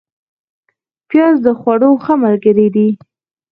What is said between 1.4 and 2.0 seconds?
د خوړو